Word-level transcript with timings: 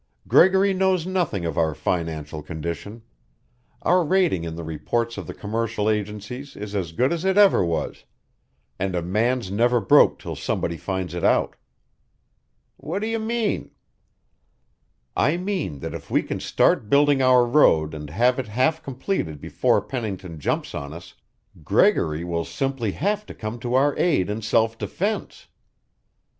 "Gregory 0.27 0.73
knows 0.73 1.05
nothing 1.05 1.45
of 1.45 1.59
our 1.59 1.75
financial 1.75 2.41
condition. 2.41 3.03
Our 3.83 4.03
rating 4.03 4.43
in 4.45 4.55
the 4.55 4.63
reports 4.63 5.15
of 5.15 5.27
the 5.27 5.33
commercial 5.35 5.91
agencies 5.91 6.55
is 6.55 6.73
as 6.73 6.91
good 6.91 7.13
as 7.13 7.23
it 7.23 7.37
ever 7.37 7.63
was, 7.63 8.03
and 8.79 8.95
a 8.95 9.03
man's 9.03 9.51
never 9.51 9.79
broke 9.79 10.17
till 10.17 10.35
somebody 10.35 10.75
finds 10.75 11.13
it 11.13 11.23
out." 11.23 11.55
"What 12.77 12.97
do 12.97 13.05
you 13.07 13.19
mean?" 13.19 13.69
"I 15.15 15.37
mean 15.37 15.77
that 15.81 15.93
if 15.93 16.09
we 16.09 16.23
can 16.23 16.39
start 16.39 16.89
building 16.89 17.21
our 17.21 17.45
road 17.45 17.93
and 17.93 18.09
have 18.09 18.39
it 18.39 18.47
half 18.47 18.81
completed 18.81 19.39
before 19.39 19.81
Pennington 19.83 20.39
jumps 20.39 20.73
on 20.73 20.93
us, 20.93 21.13
GREGORY 21.63 22.23
WILL 22.23 22.45
SIMPLY 22.45 22.93
HAVE 22.93 23.27
TO 23.27 23.35
COME 23.35 23.59
TO 23.59 23.75
OUR 23.75 23.95
AID 23.99 24.31
IN 24.31 24.41
SELF 24.41 24.79
DEFENSE. 24.79 25.45